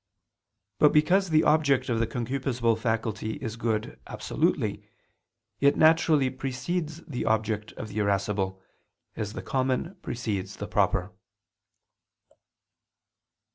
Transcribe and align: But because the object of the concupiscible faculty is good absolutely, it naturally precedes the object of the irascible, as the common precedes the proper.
But 0.79 0.93
because 0.93 1.29
the 1.29 1.43
object 1.43 1.87
of 1.87 1.99
the 1.99 2.07
concupiscible 2.07 2.75
faculty 2.75 3.33
is 3.33 3.55
good 3.55 3.99
absolutely, 4.07 4.83
it 5.59 5.77
naturally 5.77 6.31
precedes 6.31 7.05
the 7.05 7.23
object 7.25 7.71
of 7.73 7.89
the 7.89 7.99
irascible, 7.99 8.59
as 9.15 9.33
the 9.33 9.43
common 9.43 9.95
precedes 10.01 10.55
the 10.55 10.67
proper. 10.67 11.11